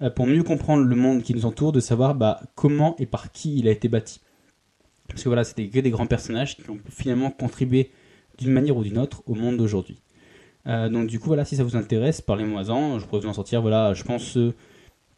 euh, 0.01 0.09
pour 0.09 0.25
mieux 0.25 0.43
comprendre 0.43 0.83
le 0.83 0.95
monde 0.95 1.21
qui 1.21 1.33
nous 1.33 1.45
entoure, 1.45 1.71
de 1.71 1.79
savoir 1.79 2.15
bah, 2.15 2.41
comment 2.55 2.95
et 2.97 3.05
par 3.05 3.31
qui 3.31 3.57
il 3.57 3.67
a 3.67 3.71
été 3.71 3.87
bâti. 3.87 4.19
Parce 5.07 5.23
que 5.23 5.29
voilà, 5.29 5.43
c'était 5.43 5.67
que 5.67 5.79
des 5.79 5.91
grands 5.91 6.07
personnages 6.07 6.57
qui 6.57 6.69
ont 6.69 6.79
finalement 6.89 7.29
contribué 7.29 7.91
d'une 8.37 8.51
manière 8.51 8.77
ou 8.77 8.83
d'une 8.83 8.97
autre 8.97 9.23
au 9.27 9.35
monde 9.35 9.57
d'aujourd'hui. 9.57 10.01
Euh, 10.67 10.89
donc 10.89 11.07
du 11.07 11.19
coup, 11.19 11.27
voilà, 11.27 11.45
si 11.45 11.55
ça 11.55 11.63
vous 11.63 11.75
intéresse, 11.75 12.21
parlez-moi-en. 12.21 12.97
Je 12.97 13.05
pourrais 13.05 13.21
vous 13.21 13.27
en 13.27 13.33
sortir. 13.33 13.61
Voilà, 13.61 13.93
je 13.93 14.03
pense 14.03 14.37
euh, 14.37 14.53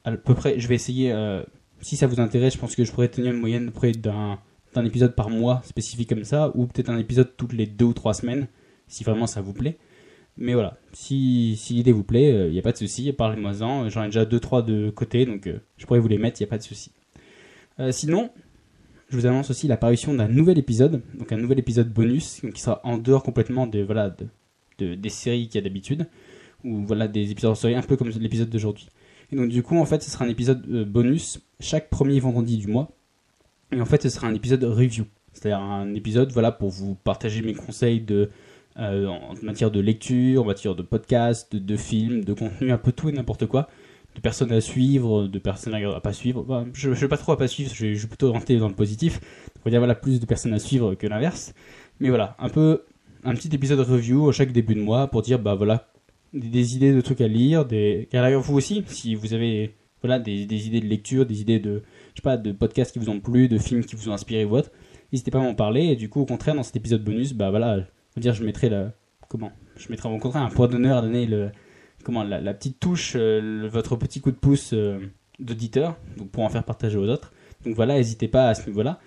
à 0.03 0.11
peu 0.11 0.33
près. 0.33 0.59
Je 0.59 0.67
vais 0.67 0.75
essayer. 0.75 1.13
si 1.81 1.95
ça 1.95 2.07
vous 2.07 2.19
intéresse, 2.19 2.53
je 2.53 2.59
pense 2.59 2.75
que 2.75 2.83
je 2.83 2.91
pourrais 2.91 3.09
tenir 3.09 3.31
une 3.31 3.39
moyenne 3.39 3.71
près 3.71 3.91
d'un 3.91 4.39
un 4.77 4.85
épisode 4.85 5.15
par 5.15 5.29
mois 5.29 5.61
spécifique 5.65 6.09
comme 6.09 6.23
ça, 6.23 6.51
ou 6.55 6.67
peut-être 6.67 6.89
un 6.89 6.97
épisode 6.97 7.35
toutes 7.37 7.53
les 7.53 7.65
deux 7.65 7.85
ou 7.85 7.93
trois 7.93 8.13
semaines, 8.13 8.47
si 8.87 9.03
vraiment 9.03 9.27
ça 9.27 9.41
vous 9.41 9.53
plaît. 9.53 9.77
Mais 10.37 10.53
voilà, 10.53 10.77
si, 10.93 11.55
si 11.57 11.73
l'idée 11.73 11.91
vous 11.91 12.03
plaît, 12.03 12.29
il 12.29 12.35
euh, 12.35 12.51
n'y 12.51 12.59
a 12.59 12.63
pas 12.63 12.71
de 12.71 12.77
souci, 12.77 13.11
parlez-moi-en. 13.13 13.89
J'en 13.89 14.03
ai 14.03 14.07
déjà 14.07 14.25
deux 14.25 14.39
trois 14.39 14.63
de 14.63 14.89
côté, 14.89 15.25
donc 15.25 15.47
euh, 15.47 15.59
je 15.77 15.85
pourrais 15.85 15.99
vous 15.99 16.07
les 16.07 16.17
mettre, 16.17 16.41
il 16.41 16.43
n'y 16.43 16.47
a 16.47 16.49
pas 16.49 16.57
de 16.57 16.63
souci. 16.63 16.91
Euh, 17.79 17.91
sinon, 17.91 18.31
je 19.09 19.17
vous 19.17 19.27
annonce 19.27 19.51
aussi 19.51 19.67
l'apparition 19.67 20.13
d'un 20.13 20.27
nouvel 20.27 20.57
épisode, 20.57 21.01
donc 21.13 21.31
un 21.31 21.37
nouvel 21.37 21.59
épisode 21.59 21.91
bonus, 21.91 22.41
qui 22.53 22.61
sera 22.61 22.81
en 22.83 22.97
dehors 22.97 23.21
complètement 23.21 23.67
de, 23.67 23.81
voilà, 23.81 24.15
de, 24.79 24.95
des 24.95 25.09
séries 25.09 25.47
qu'il 25.47 25.55
y 25.55 25.57
a 25.59 25.61
d'habitude, 25.61 26.07
ou 26.63 26.83
voilà, 26.83 27.07
des 27.07 27.29
épisodes 27.29 27.51
en 27.51 27.55
série 27.55 27.75
un 27.75 27.81
peu 27.83 27.95
comme 27.95 28.09
l'épisode 28.09 28.49
d'aujourd'hui. 28.49 28.87
Et 29.31 29.35
donc 29.35 29.49
du 29.49 29.61
coup, 29.61 29.77
en 29.77 29.85
fait, 29.85 30.01
ce 30.01 30.09
sera 30.09 30.25
un 30.25 30.29
épisode 30.29 30.65
bonus 30.89 31.41
chaque 31.59 31.89
premier 31.89 32.19
vendredi 32.19 32.57
du 32.57 32.67
mois, 32.67 32.91
et 33.73 33.81
en 33.81 33.85
fait, 33.85 34.01
ce 34.01 34.09
sera 34.09 34.27
un 34.27 34.33
épisode 34.33 34.63
review. 34.63 35.05
C'est-à-dire 35.33 35.59
un 35.59 35.93
épisode 35.95 36.31
voilà, 36.31 36.51
pour 36.51 36.69
vous 36.69 36.95
partager 36.95 37.41
mes 37.41 37.53
conseils 37.53 38.01
de, 38.01 38.29
euh, 38.77 39.07
en 39.07 39.33
matière 39.41 39.71
de 39.71 39.79
lecture, 39.79 40.43
en 40.43 40.45
matière 40.45 40.75
de 40.75 40.83
podcast, 40.83 41.55
de, 41.55 41.77
films, 41.77 42.23
de 42.23 42.33
contenu, 42.33 42.71
un 42.71 42.77
peu 42.77 42.91
tout 42.91 43.09
et 43.09 43.11
n'importe 43.11 43.45
quoi. 43.45 43.67
De 44.15 44.21
personnes 44.21 44.51
à 44.51 44.61
suivre, 44.61 45.27
de 45.27 45.39
personnes 45.39 45.73
à, 45.73 45.99
pas 45.99 46.13
suivre. 46.13 46.65
je 46.73 46.89
ne 46.89 46.93
vais 46.93 47.07
pas 47.07 47.17
trop 47.17 47.31
à 47.31 47.37
pas 47.37 47.47
suivre, 47.47 47.71
je, 47.73 47.87
vais 47.87 48.07
plutôt 48.07 48.27
orienter 48.27 48.57
dans 48.57 48.67
le 48.67 48.75
positif. 48.75 49.19
On 49.65 49.69
va 49.69 49.95
plus 49.95 50.19
de 50.19 50.25
personnes 50.25 50.53
à 50.53 50.59
suivre 50.59 50.93
que 50.93 51.07
l'inverse. 51.07 51.53
Mais 51.99 52.09
voilà, 52.09 52.35
un 52.37 52.49
peu 52.49 52.83
un 53.23 53.33
petit 53.33 53.49
épisode 53.55 53.79
review 53.79 54.31
chaque 54.31 54.51
début 54.51 54.75
de 54.75 54.81
mois 54.81 55.07
pour 55.07 55.21
dire 55.21 55.39
bah 55.39 55.55
voilà 55.55 55.87
des, 56.33 56.75
idées 56.75 56.93
de 56.93 57.01
trucs 57.01 57.21
à 57.21 57.27
lire, 57.27 57.65
des 57.65 58.07
car 58.11 58.29
vous 58.39 58.55
aussi 58.55 58.83
si 58.87 59.15
vous 59.15 59.33
avez 59.33 59.73
voilà 60.03 60.19
des, 60.19 60.67
idées 60.67 60.81
de 60.81 60.85
lecture, 60.85 61.25
des 61.25 61.41
idées 61.41 61.59
de 61.59 61.81
je 62.13 62.19
sais 62.19 62.23
pas, 62.23 62.37
de 62.37 62.51
podcasts 62.51 62.91
qui 62.91 62.99
vous 62.99 63.09
ont 63.09 63.19
plu, 63.19 63.47
de 63.47 63.57
films 63.57 63.85
qui 63.85 63.95
vous 63.95 64.09
ont 64.09 64.13
inspiré 64.13 64.45
ou 64.45 64.55
autre, 64.55 64.71
n'hésitez 65.11 65.31
pas 65.31 65.39
à 65.39 65.43
m'en 65.43 65.55
parler. 65.55 65.85
Et 65.85 65.95
du 65.95 66.09
coup, 66.09 66.21
au 66.21 66.25
contraire, 66.25 66.55
dans 66.55 66.63
cet 66.63 66.75
épisode 66.75 67.03
bonus, 67.03 67.33
bah 67.33 67.49
voilà, 67.49 67.79
je 68.15 68.21
dire, 68.21 68.33
je 68.33 68.43
mettrai 68.43 68.69
la, 68.69 68.91
comment, 69.29 69.51
je 69.77 69.89
mettrai 69.89 70.09
au 70.09 70.17
contraire 70.17 70.43
un 70.43 70.49
point 70.49 70.67
d'honneur 70.67 70.97
à 70.97 71.01
donner 71.01 71.25
le, 71.25 71.51
comment, 72.03 72.23
la, 72.23 72.53
petite 72.53 72.79
touche, 72.79 73.13
euh, 73.15 73.67
votre 73.71 73.95
petit 73.95 74.21
coup 74.21 74.31
de 74.31 74.37
pouce 74.37 74.71
euh, 74.73 74.99
d'auditeur, 75.39 75.97
donc 76.17 76.29
pour 76.29 76.43
en 76.43 76.49
faire 76.49 76.63
partager 76.63 76.97
aux 76.97 77.07
autres. 77.07 77.33
Donc 77.65 77.75
voilà, 77.75 77.95
n'hésitez 77.95 78.27
pas 78.27 78.49
à 78.49 78.53
ce 78.53 78.67
niveau-là. 78.67 78.99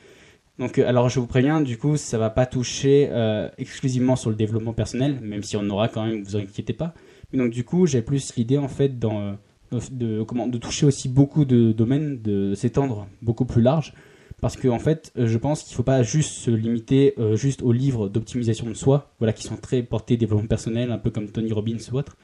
Donc, 0.58 0.78
euh, 0.78 0.88
alors 0.88 1.10
je 1.10 1.20
vous 1.20 1.26
préviens, 1.26 1.60
du 1.60 1.76
coup, 1.76 1.96
ça 1.96 2.16
va 2.16 2.30
pas 2.30 2.46
toucher 2.46 3.10
exclusivement 3.58 4.16
sur 4.16 4.30
le 4.30 4.36
développement 4.36 4.72
personnel, 4.72 5.20
même 5.20 5.42
si 5.42 5.56
on 5.56 5.68
aura 5.68 5.88
quand 5.88 6.06
même, 6.06 6.22
vous 6.22 6.36
inquiétez 6.36 6.72
pas. 6.72 6.94
Mais 7.32 7.38
donc, 7.38 7.50
du 7.50 7.64
coup, 7.64 7.86
j'ai 7.86 8.02
plus 8.02 8.34
l'idée 8.36 8.58
en 8.58 8.68
fait 8.68 8.98
dans 8.98 9.36
de, 9.70 10.58
toucher 10.58 10.86
aussi 10.86 11.08
beaucoup 11.08 11.44
de 11.44 11.72
domaines, 11.72 12.20
de 12.22 12.54
s'étendre 12.54 13.06
beaucoup 13.22 13.44
plus 13.44 13.62
large. 13.62 13.92
parce 14.40 14.56
que 14.56 14.68
en 14.68 14.78
fait, 14.78 15.12
euh, 15.18 15.26
je 15.26 15.38
pense 15.38 15.62
qu'il 15.62 15.72
ne 15.72 15.76
faut 15.76 15.82
pas 15.82 16.02
juste 16.02 16.32
se 16.32 16.50
limiter 16.50 17.14
euh, 17.18 17.36
juste 17.36 17.62
aux 17.62 17.72
livres 17.72 18.08
d'optimisation 18.08 18.66
de 18.68 18.74
soi, 18.74 19.12
voilà, 19.18 19.32
qui 19.32 19.42
sont 19.42 19.56
très 19.56 19.82
portés 19.82 20.16
développement 20.16 20.46
personnel, 20.46 20.92
un 20.92 20.98
peu 20.98 21.10
comme 21.10 21.28
Tony 21.28 21.52
Robbins 21.52 21.78
ou 21.92 21.96
autre, 21.96 22.16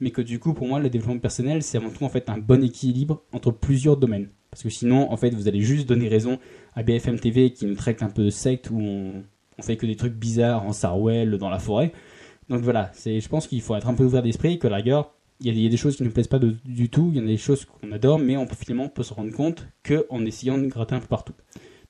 mais 0.00 0.10
que 0.10 0.22
du 0.22 0.38
coup, 0.38 0.54
pour 0.54 0.66
moi, 0.66 0.80
le 0.80 0.90
développement 0.90 1.20
personnel, 1.20 1.62
c'est 1.62 1.78
avant 1.78 1.90
tout 1.90 2.04
en 2.04 2.08
fait 2.08 2.28
un 2.28 2.38
bon 2.38 2.62
équilibre 2.64 3.22
entre 3.32 3.50
plusieurs 3.50 3.96
domaines. 3.96 4.28
Parce 4.50 4.62
que 4.62 4.70
sinon, 4.70 5.10
en 5.10 5.16
fait, 5.16 5.30
vous 5.30 5.48
allez 5.48 5.60
juste 5.60 5.88
donner 5.88 6.08
raison 6.08 6.38
à 6.74 6.82
BFM 6.82 7.18
TV 7.18 7.52
qui 7.52 7.66
nous 7.66 7.74
traite 7.74 8.02
un 8.02 8.10
peu 8.10 8.24
de 8.24 8.30
secte 8.30 8.70
où 8.70 8.78
on, 8.78 9.22
on 9.58 9.62
fait 9.62 9.76
que 9.76 9.86
des 9.86 9.96
trucs 9.96 10.14
bizarres 10.14 10.64
en 10.64 10.72
Sarwell 10.72 11.38
dans 11.38 11.48
la 11.48 11.58
forêt. 11.58 11.92
Donc 12.48 12.60
voilà, 12.60 12.90
je 13.04 13.28
pense 13.28 13.46
qu'il 13.46 13.60
faut 13.62 13.76
être 13.76 13.88
un 13.88 13.94
peu 13.94 14.04
ouvert 14.04 14.22
d'esprit, 14.22 14.58
que 14.58 14.68
la 14.68 14.76
rigueur, 14.76 15.14
il 15.42 15.58
y, 15.58 15.66
a 15.66 15.68
des 15.68 15.76
choses 15.76 15.96
qui 15.96 16.02
ne 16.02 16.08
plaisent 16.08 16.28
pas 16.28 16.38
du 16.38 16.88
tout, 16.88 17.10
il 17.12 17.18
y 17.18 17.20
en 17.20 17.24
a 17.24 17.28
des 17.28 17.36
choses 17.36 17.64
qu'on 17.64 17.90
adore, 17.92 18.18
mais 18.18 18.36
on 18.36 18.46
finalement 18.46 18.88
peut 18.88 19.02
se 19.02 19.12
rendre 19.12 19.32
compte 19.32 19.66
qu'en 19.84 20.24
essayant 20.24 20.58
de 20.58 20.66
gratter 20.66 20.94
un 20.94 21.00
peu 21.00 21.06
partout. 21.06 21.34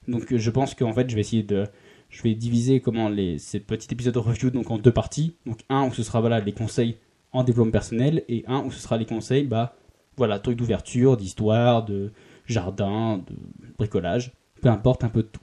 Donc 0.09 0.35
je 0.35 0.51
pense 0.51 0.75
qu'en 0.75 0.93
fait, 0.93 1.09
je 1.11 1.15
vais 1.15 1.21
essayer 1.21 1.43
de, 1.43 1.67
je 2.09 2.23
vais 2.23 2.35
diviser 2.35 2.81
comment 2.81 3.09
les, 3.09 3.39
ces 3.39 3.61
petits 3.61 3.89
épisodes 3.91 4.15
de 4.15 4.19
review 4.19 4.51
donc 4.51 4.71
en 4.71 4.79
deux 4.79 4.93
parties. 4.93 5.37
Donc 5.47 5.61
un 5.69 5.87
où 5.87 5.93
ce 5.93 6.03
sera 6.03 6.21
voilà 6.21 6.41
les 6.41 6.53
conseils 6.53 6.97
en 7.33 7.45
développement 7.45 7.73
personnel 7.73 8.25
et 8.29 8.45
un 8.47 8.61
où 8.61 8.71
ce 8.71 8.81
sera 8.81 8.99
les 8.99 9.07
conseils 9.07 9.45
bah 9.45 9.75
voilà 10.17 10.39
trucs 10.39 10.57
d'ouverture, 10.57 11.17
d'histoire, 11.17 11.85
de 11.85 12.13
jardin, 12.47 13.19
de 13.19 13.35
bricolage, 13.79 14.33
peu 14.61 14.69
importe 14.69 15.05
un 15.05 15.09
peu 15.09 15.23
de 15.23 15.29
tout. 15.29 15.41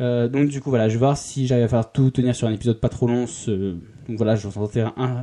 Euh, 0.00 0.28
donc 0.28 0.48
du 0.48 0.60
coup 0.60 0.70
voilà, 0.70 0.88
je 0.88 0.94
vais 0.94 1.00
voir 1.00 1.16
si 1.16 1.46
j'arrive 1.46 1.64
à 1.64 1.68
faire 1.68 1.92
tout 1.92 2.10
tenir 2.10 2.34
sur 2.34 2.48
un 2.48 2.52
épisode 2.52 2.80
pas 2.80 2.88
trop 2.88 3.06
long. 3.06 3.26
Donc 3.46 4.16
voilà, 4.16 4.36
je 4.36 4.48
vais 4.48 4.58
en 4.58 4.66
faire 4.66 4.92
un, 4.96 5.22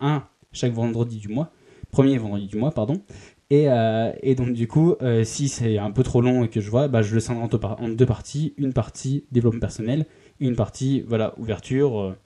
un 0.00 0.24
chaque 0.52 0.72
vendredi 0.72 1.18
du 1.18 1.28
mois, 1.28 1.52
premier 1.90 2.18
vendredi 2.18 2.46
du 2.46 2.56
mois, 2.56 2.72
pardon. 2.72 3.00
Et, 3.50 3.68
euh, 3.68 4.12
et 4.22 4.36
donc 4.36 4.52
du 4.52 4.68
coup, 4.68 4.94
euh, 5.02 5.24
si 5.24 5.48
c'est 5.48 5.76
un 5.76 5.90
peu 5.90 6.04
trop 6.04 6.20
long 6.20 6.44
et 6.44 6.48
que 6.48 6.60
je 6.60 6.70
vois, 6.70 6.86
bah, 6.86 7.02
je 7.02 7.12
le 7.14 7.20
scinde 7.20 7.38
en, 7.38 7.88
deux 7.88 8.06
parties, 8.06 8.54
une 8.56 8.72
partie 8.72 9.24
développement 9.32 9.60
personnel, 9.60 10.06
une 10.38 10.54
partie 10.54 11.00
voilà 11.00 11.34
ouverture 11.36 12.00
euh, 12.00 12.16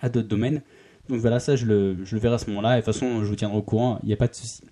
à 0.00 0.08
d'autres 0.08 0.28
domaines. 0.28 0.62
Donc 1.10 1.20
voilà, 1.20 1.38
ça 1.38 1.54
je 1.54 1.66
le, 1.66 2.02
je 2.04 2.14
le 2.14 2.20
verrai 2.20 2.36
à 2.36 2.38
ce 2.38 2.48
moment-là. 2.48 2.78
Et 2.78 2.80
de 2.80 2.84
toute 2.84 2.94
façon, 2.94 3.22
je 3.22 3.28
vous 3.28 3.36
tiendrai 3.36 3.58
au 3.58 3.62
courant, 3.62 3.98
il 4.02 4.06
n'y 4.06 4.14
a 4.14 4.16
pas 4.16 4.28
de 4.28 4.34
souci. 4.34 4.62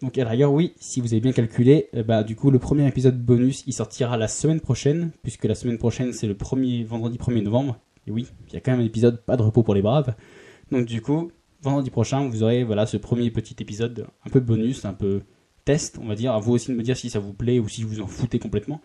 Donc 0.00 0.16
à 0.16 0.24
la 0.24 0.50
oui, 0.50 0.72
si 0.80 1.00
vous 1.00 1.12
avez 1.12 1.20
bien 1.20 1.32
calculé, 1.32 1.88
bah 2.06 2.24
du 2.24 2.34
coup 2.34 2.50
le 2.50 2.58
premier 2.58 2.86
épisode 2.86 3.18
bonus 3.22 3.62
il 3.66 3.72
sortira 3.72 4.16
la 4.16 4.28
semaine 4.28 4.60
prochaine, 4.60 5.12
puisque 5.22 5.44
la 5.44 5.54
semaine 5.54 5.78
prochaine 5.78 6.12
c'est 6.12 6.26
le 6.26 6.34
premier 6.34 6.82
vendredi 6.82 7.18
1er 7.18 7.42
novembre. 7.42 7.78
Et 8.06 8.10
oui, 8.10 8.26
il 8.48 8.54
y 8.54 8.56
a 8.56 8.60
quand 8.60 8.72
même 8.72 8.80
un 8.80 8.84
épisode 8.84 9.22
pas 9.22 9.36
de 9.36 9.42
repos 9.42 9.62
pour 9.62 9.74
les 9.74 9.82
braves. 9.82 10.14
Donc 10.72 10.86
du 10.86 11.00
coup, 11.00 11.30
vendredi 11.64 11.90
prochain, 11.90 12.28
vous 12.28 12.42
aurez 12.42 12.62
voilà 12.62 12.86
ce 12.86 12.96
premier 12.96 13.30
petit 13.30 13.56
épisode 13.60 14.06
un 14.24 14.30
peu 14.30 14.40
bonus, 14.40 14.84
un 14.84 14.92
peu 14.92 15.22
test, 15.64 15.98
on 16.00 16.06
va 16.06 16.14
dire. 16.14 16.32
À 16.32 16.38
vous 16.38 16.52
aussi 16.52 16.70
de 16.70 16.76
me 16.76 16.82
dire 16.82 16.96
si 16.96 17.10
ça 17.10 17.18
vous 17.18 17.32
plaît 17.32 17.58
ou 17.58 17.68
si 17.68 17.82
vous 17.82 18.00
en 18.00 18.06
foutez 18.06 18.38
complètement. 18.38 18.80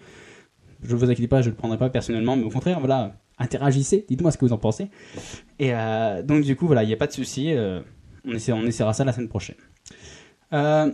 Je 0.81 0.95
ne 0.95 0.99
vous 0.99 1.05
inquiétez 1.05 1.27
pas, 1.27 1.41
je 1.41 1.49
le 1.49 1.55
prendrai 1.55 1.77
pas 1.77 1.89
personnellement, 1.89 2.37
mais 2.37 2.43
au 2.43 2.49
contraire, 2.49 2.79
voilà, 2.79 3.17
interagissez, 3.37 4.05
dites-moi 4.07 4.31
ce 4.31 4.37
que 4.37 4.45
vous 4.45 4.53
en 4.53 4.57
pensez. 4.57 4.89
Et 5.59 5.73
euh, 5.73 6.23
donc 6.23 6.43
du 6.43 6.55
coup, 6.55 6.67
voilà, 6.67 6.83
il 6.83 6.87
n'y 6.87 6.93
a 6.93 6.97
pas 6.97 7.07
de 7.07 7.11
souci, 7.11 7.51
euh, 7.53 7.81
on, 8.25 8.31
on 8.31 8.65
essaiera 8.65 8.93
ça 8.93 9.03
la 9.03 9.11
semaine 9.11 9.27
prochaine. 9.27 9.57
Euh, 10.53 10.91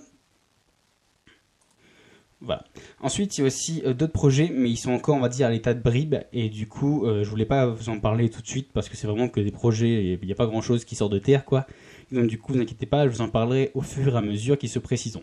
Ensuite, 3.02 3.38
il 3.38 3.42
y 3.42 3.44
a 3.44 3.48
aussi 3.48 3.82
euh, 3.86 3.94
d'autres 3.94 4.14
projets, 4.14 4.52
mais 4.54 4.70
ils 4.70 4.78
sont 4.78 4.92
encore, 4.92 5.16
on 5.16 5.20
va 5.20 5.30
dire, 5.30 5.48
à 5.48 5.50
l'état 5.50 5.74
de 5.74 5.82
bribe. 5.82 6.16
Et 6.34 6.50
du 6.50 6.68
coup, 6.68 7.06
euh, 7.06 7.24
je 7.24 7.30
voulais 7.30 7.46
pas 7.46 7.68
vous 7.68 7.90
en 7.90 8.00
parler 8.00 8.30
tout 8.30 8.42
de 8.42 8.48
suite 8.48 8.72
parce 8.74 8.90
que 8.90 8.98
c'est 8.98 9.08
vraiment 9.08 9.28
que 9.28 9.40
des 9.40 9.52
projets, 9.52 10.18
il 10.22 10.26
n'y 10.26 10.32
a 10.32 10.36
pas 10.36 10.48
grand 10.48 10.62
chose 10.62 10.86
qui 10.86 10.96
sort 10.96 11.10
de 11.10 11.20
terre, 11.20 11.46
quoi. 11.46 11.66
donc, 12.12 12.28
du 12.28 12.38
coup, 12.38 12.54
vous 12.54 12.60
inquiétez 12.60 12.86
pas, 12.86 13.06
je 13.06 13.14
vous 13.14 13.22
en 13.22 13.30
parlerai 13.30 13.72
au 13.74 13.82
fur 13.82 14.16
et 14.16 14.18
à 14.18 14.22
mesure 14.22 14.58
qu'ils 14.58 14.70
se 14.70 14.80
précisent. 14.80 15.20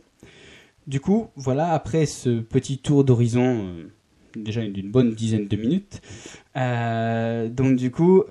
Du 0.87 1.01
coup, 1.01 1.29
voilà, 1.37 1.73
après 1.73 2.07
ce 2.07 2.41
petit 2.41 2.79
tour 2.79 3.05
d'horizon, 3.05 3.67
euh, 3.67 3.85
déjà 4.35 4.67
d'une 4.67 4.91
bonne 4.91 5.15
dizaine 5.15 5.47
de 5.47 5.57
minutes, 5.57 6.01
donc 7.57 7.77
du 7.77 7.91
coup, 7.91 8.25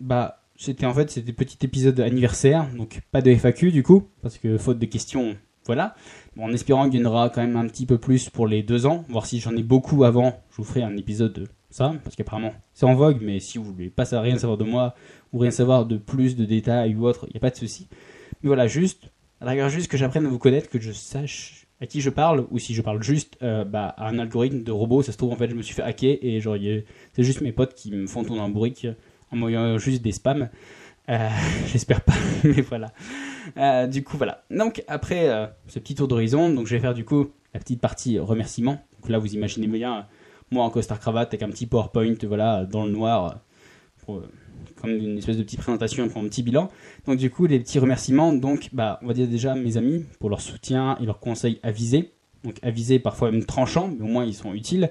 bah, 0.00 0.42
c'était 0.56 0.86
en 0.86 0.94
fait, 0.94 1.10
c'était 1.10 1.32
petit 1.32 1.58
épisode 1.62 2.00
anniversaire, 2.00 2.68
donc 2.76 3.00
pas 3.12 3.22
de 3.22 3.30
FAQ 3.30 3.70
du 3.70 3.82
coup, 3.82 4.08
parce 4.22 4.38
que 4.38 4.58
faute 4.58 4.78
de 4.78 4.86
questions, 4.86 5.36
voilà 5.70 5.94
en 6.38 6.52
espérant 6.52 6.88
qu'il 6.88 7.00
y 7.00 7.02
en 7.02 7.06
aura 7.06 7.30
quand 7.30 7.40
même 7.40 7.56
un 7.56 7.66
petit 7.66 7.86
peu 7.86 7.98
plus 7.98 8.28
pour 8.28 8.46
les 8.46 8.62
deux 8.62 8.86
ans, 8.86 9.04
voir 9.08 9.26
si 9.26 9.40
j'en 9.40 9.56
ai 9.56 9.62
beaucoup 9.62 10.04
avant, 10.04 10.40
je 10.50 10.56
vous 10.56 10.64
ferai 10.64 10.82
un 10.82 10.96
épisode 10.96 11.32
de 11.32 11.46
ça, 11.70 11.92
parce 12.02 12.16
qu'apparemment 12.16 12.52
c'est 12.74 12.86
en 12.86 12.94
vogue, 12.94 13.18
mais 13.20 13.40
si 13.40 13.58
vous 13.58 13.64
voulez 13.64 13.90
pas 13.90 14.04
rien 14.20 14.36
savoir 14.38 14.58
de 14.58 14.64
moi, 14.64 14.94
ou 15.32 15.38
rien 15.38 15.50
savoir 15.50 15.86
de 15.86 15.96
plus 15.96 16.36
de 16.36 16.44
détails 16.44 16.94
ou 16.94 17.06
autre, 17.06 17.26
il 17.28 17.32
n'y 17.34 17.36
a 17.36 17.40
pas 17.40 17.50
de 17.50 17.56
souci. 17.56 17.88
Mais 18.42 18.48
voilà, 18.48 18.66
juste, 18.66 19.10
à 19.40 19.44
la 19.44 19.68
juste 19.68 19.88
que 19.88 19.96
j'apprenne 19.96 20.26
à 20.26 20.28
vous 20.28 20.38
connaître, 20.38 20.68
que 20.68 20.80
je 20.80 20.92
sache 20.92 21.66
à 21.80 21.86
qui 21.86 22.00
je 22.00 22.10
parle, 22.10 22.46
ou 22.50 22.58
si 22.58 22.74
je 22.74 22.82
parle 22.82 23.02
juste 23.02 23.38
euh, 23.42 23.64
bah, 23.64 23.94
à 23.96 24.08
un 24.08 24.18
algorithme 24.18 24.62
de 24.62 24.72
robot, 24.72 25.02
ça 25.02 25.12
se 25.12 25.16
trouve 25.16 25.32
en 25.32 25.36
fait 25.36 25.48
je 25.48 25.54
me 25.54 25.62
suis 25.62 25.74
fait 25.74 25.82
hacker 25.82 26.18
et 26.20 26.42
c'est 27.14 27.22
juste 27.22 27.40
mes 27.40 27.52
potes 27.52 27.74
qui 27.74 27.90
me 27.90 28.06
font 28.06 28.24
tourner 28.24 28.42
en 28.42 28.50
bourrique 28.50 28.86
en 29.30 29.36
m'envoyant 29.36 29.78
juste 29.78 30.02
des 30.02 30.12
spams. 30.12 30.50
Euh, 31.10 31.28
j'espère 31.66 32.02
pas, 32.02 32.14
mais 32.44 32.62
voilà. 32.62 32.92
Euh, 33.56 33.86
du 33.86 34.04
coup, 34.04 34.16
voilà. 34.16 34.44
Donc, 34.50 34.84
après 34.88 35.28
euh, 35.28 35.46
ce 35.66 35.78
petit 35.78 35.94
tour 35.94 36.08
d'horizon, 36.08 36.50
donc 36.50 36.66
je 36.66 36.74
vais 36.74 36.80
faire 36.80 36.94
du 36.94 37.04
coup 37.04 37.30
la 37.52 37.60
petite 37.60 37.80
partie 37.80 38.18
remerciement. 38.18 38.82
Donc 39.00 39.10
là, 39.10 39.18
vous 39.18 39.34
imaginez 39.34 39.66
bien, 39.66 40.06
moi 40.50 40.64
en 40.64 40.70
costard 40.70 41.00
cravate 41.00 41.28
avec 41.28 41.42
un 41.42 41.50
petit 41.50 41.66
PowerPoint, 41.66 42.14
voilà, 42.22 42.64
dans 42.64 42.84
le 42.84 42.92
noir, 42.92 43.40
comme 44.06 44.90
une 44.90 45.18
espèce 45.18 45.36
de 45.36 45.42
petite 45.42 45.60
présentation 45.60 46.08
pour 46.08 46.22
un 46.22 46.28
petit 46.28 46.42
bilan. 46.42 46.68
Donc, 47.06 47.18
du 47.18 47.30
coup, 47.30 47.46
les 47.46 47.58
petits 47.58 47.78
remerciements, 47.78 48.32
donc, 48.32 48.70
bah, 48.72 48.98
on 49.02 49.08
va 49.08 49.14
dire 49.14 49.26
déjà 49.26 49.54
mes 49.54 49.76
amis 49.76 50.04
pour 50.20 50.30
leur 50.30 50.40
soutien 50.40 50.96
et 51.00 51.06
leurs 51.06 51.18
conseils 51.18 51.58
avisés. 51.62 52.12
Donc, 52.44 52.56
avisés, 52.62 52.98
parfois 52.98 53.30
même 53.30 53.44
tranchants, 53.44 53.92
mais 53.98 54.04
au 54.04 54.08
moins 54.08 54.24
ils 54.24 54.34
sont 54.34 54.54
utiles 54.54 54.90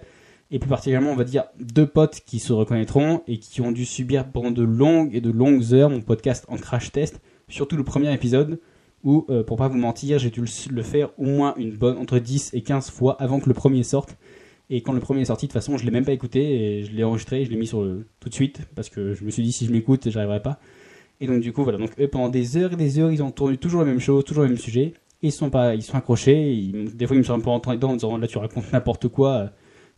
et 0.52 0.60
plus 0.60 0.70
particulièrement, 0.70 1.12
on 1.12 1.16
va 1.16 1.24
dire, 1.24 1.46
deux 1.60 1.86
potes 1.86 2.22
qui 2.26 2.40
se 2.40 2.54
reconnaîtront 2.54 3.22
et 3.28 3.38
qui 3.38 3.62
ont 3.62 3.72
dû 3.72 3.86
subir 3.86 4.32
pendant 4.32 4.52
de 4.52 4.64
longues 4.64 5.14
et 5.14 5.22
de 5.22 5.30
longues 5.30 5.74
heures 5.74 5.90
mon 5.90 6.02
podcast 6.02 6.46
en 6.48 6.58
crash 6.58 6.92
test, 6.92 7.22
surtout 7.48 7.78
le 7.78 7.84
premier 7.84 8.12
épisode, 8.14 8.60
où, 9.04 9.26
euh, 9.30 9.44
pour 9.44 9.58
pas 9.58 9.68
vous 9.68 9.78
mentir, 9.78 10.18
j'ai 10.20 10.32
dû 10.32 10.44
le 10.72 10.82
faire 10.82 11.12
au 11.18 11.26
moins 11.26 11.54
une 11.58 11.72
bonne, 11.72 11.98
entre 11.98 12.20
10 12.20 12.52
et 12.54 12.62
15 12.62 12.90
fois 12.90 13.16
avant 13.22 13.40
que 13.40 13.48
le 13.48 13.54
premier 13.54 13.84
sorte. 13.84 14.18
Et 14.72 14.82
quand 14.82 14.94
le 14.94 15.00
premier 15.00 15.22
est 15.22 15.26
sorti, 15.26 15.46
de 15.46 15.52
toute 15.52 15.60
façon, 15.60 15.78
je 15.78 15.86
l'ai 15.86 15.92
même 15.92 16.06
pas 16.06 16.12
écouté 16.12 16.42
et 16.42 16.84
je 16.84 16.92
l'ai 16.92 17.04
enregistré, 17.04 17.46
je 17.46 17.50
l'ai 17.50 17.58
mis 17.58 17.68
sur 17.68 17.84
le, 17.84 18.08
tout 18.20 18.30
de 18.30 18.34
suite, 18.34 18.62
parce 18.76 18.90
que 18.90 19.14
je 19.14 19.24
me 19.24 19.30
suis 19.30 19.44
dit, 19.44 19.52
si 19.52 19.66
je 19.66 19.72
m'écoute, 19.72 20.10
j'arriverai 20.10 20.42
pas. 20.42 20.60
Et 21.22 21.28
donc, 21.28 21.42
du 21.42 21.54
coup, 21.54 21.64
voilà. 21.64 21.78
Donc, 21.78 21.92
eux, 22.00 22.08
pendant 22.08 22.30
des 22.30 22.58
heures 22.58 22.74
et 22.74 22.76
des 22.76 23.00
heures, 23.00 23.12
ils 23.12 23.24
ont 23.24 23.32
tourné 23.32 23.58
toujours 23.58 23.82
la 23.82 23.88
même 23.88 24.00
chose, 24.00 24.24
toujours 24.24 24.44
le 24.44 24.50
même 24.50 24.58
sujet. 24.58 24.94
Et 25.22 25.28
ils 25.28 25.32
sont 25.32 25.50
pas, 25.50 25.76
ils 25.76 25.82
sont 25.82 25.98
accrochés. 25.98 26.72
des 26.94 27.08
fois, 27.08 27.16
ils 27.16 27.20
me 27.20 27.24
sont 27.24 27.34
un 27.34 27.40
peu 27.40 27.50
rentrés 27.50 27.76
dedans 27.76 27.92
en 27.92 27.94
disant, 27.94 28.18
là, 28.18 28.28
tu 28.28 28.38
racontes 28.38 28.72
n'importe 28.72 29.08
quoi 29.08 29.52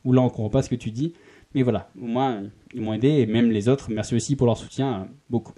ou 0.05 0.13
là 0.13 0.21
on 0.21 0.29
comprend 0.29 0.49
pas 0.49 0.61
ce 0.61 0.69
que 0.69 0.75
tu 0.75 0.91
dis. 0.91 1.13
Mais 1.53 1.63
voilà, 1.63 1.89
au 2.01 2.05
moins 2.05 2.43
ils 2.73 2.81
m'ont 2.81 2.93
aidé 2.93 3.09
et 3.09 3.25
même 3.25 3.51
les 3.51 3.67
autres, 3.67 3.89
merci 3.91 4.15
aussi 4.15 4.35
pour 4.35 4.47
leur 4.47 4.57
soutien, 4.57 5.07
beaucoup. 5.29 5.53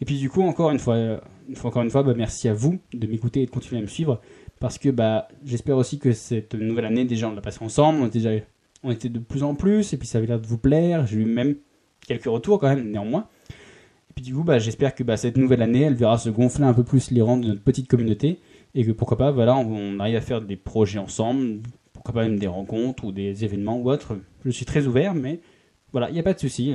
Et 0.00 0.04
puis 0.04 0.18
du 0.18 0.30
coup, 0.30 0.42
encore 0.42 0.70
une 0.70 0.78
fois, 0.78 1.20
fois 1.54 1.70
encore 1.70 1.82
une 1.82 1.90
fois, 1.90 2.02
bah, 2.02 2.14
merci 2.16 2.48
à 2.48 2.54
vous 2.54 2.78
de 2.92 3.06
m'écouter 3.06 3.42
et 3.42 3.46
de 3.46 3.50
continuer 3.50 3.80
à 3.80 3.82
me 3.82 3.88
suivre 3.88 4.20
parce 4.60 4.78
que 4.78 4.88
bah, 4.88 5.28
j'espère 5.44 5.76
aussi 5.76 5.98
que 5.98 6.12
cette 6.12 6.54
nouvelle 6.54 6.86
année, 6.86 7.04
déjà 7.04 7.28
on 7.28 7.34
l'a 7.34 7.42
passée 7.42 7.62
ensemble, 7.62 8.00
on 8.00 8.06
déjà, 8.06 8.30
on 8.82 8.90
était 8.90 9.10
de 9.10 9.18
plus 9.18 9.42
en 9.42 9.54
plus 9.54 9.92
et 9.92 9.98
puis 9.98 10.06
ça 10.06 10.18
avait 10.18 10.26
l'air 10.26 10.40
de 10.40 10.46
vous 10.46 10.58
plaire. 10.58 11.06
J'ai 11.06 11.18
eu 11.18 11.26
même 11.26 11.56
quelques 12.06 12.24
retours 12.24 12.58
quand 12.58 12.74
même, 12.74 12.90
néanmoins. 12.90 13.26
Et 13.50 14.14
puis 14.14 14.24
du 14.24 14.34
coup, 14.34 14.44
bah, 14.44 14.58
j'espère 14.58 14.94
que 14.94 15.04
cette 15.16 15.36
nouvelle 15.36 15.62
année, 15.62 15.82
elle 15.82 15.94
verra 15.94 16.16
se 16.16 16.30
gonfler 16.30 16.64
un 16.64 16.72
peu 16.72 16.84
plus 16.84 17.10
les 17.10 17.20
rangs 17.20 17.36
de 17.36 17.48
notre 17.48 17.62
petite 17.62 17.88
communauté 17.88 18.38
et 18.74 18.84
que 18.84 18.92
pourquoi 18.92 19.16
pas, 19.16 19.30
voilà, 19.30 19.56
on 19.56 19.98
arrive 20.00 20.16
à 20.16 20.20
faire 20.20 20.40
des 20.40 20.56
projets 20.56 20.98
ensemble, 20.98 21.60
même 22.12 22.38
des 22.38 22.46
rencontres 22.46 23.04
ou 23.04 23.12
des 23.12 23.44
événements 23.44 23.78
ou 23.78 23.90
autres. 23.90 24.18
Je 24.44 24.50
suis 24.50 24.66
très 24.66 24.86
ouvert, 24.86 25.14
mais 25.14 25.40
voilà, 25.92 26.10
il 26.10 26.12
n'y 26.12 26.20
a 26.20 26.22
pas 26.22 26.34
de 26.34 26.38
souci. 26.38 26.74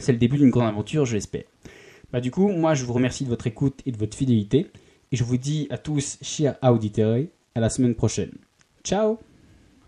C'est 0.00 0.12
le 0.12 0.18
début 0.18 0.38
d'une 0.38 0.50
grande 0.50 0.68
aventure, 0.68 1.04
je 1.04 1.14
l'espère. 1.14 1.44
Bah, 2.12 2.20
du 2.20 2.30
coup, 2.30 2.48
moi, 2.48 2.74
je 2.74 2.84
vous 2.84 2.92
remercie 2.92 3.24
de 3.24 3.28
votre 3.28 3.46
écoute 3.46 3.80
et 3.86 3.92
de 3.92 3.96
votre 3.96 4.16
fidélité. 4.16 4.70
Et 5.12 5.16
je 5.16 5.24
vous 5.24 5.36
dis 5.36 5.66
à 5.70 5.78
tous, 5.78 6.18
chers 6.22 6.56
auditeurs, 6.62 7.18
à 7.54 7.60
la 7.60 7.68
semaine 7.68 7.94
prochaine. 7.94 8.32
Ciao 8.82 9.18